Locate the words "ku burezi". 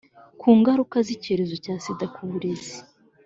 2.13-2.75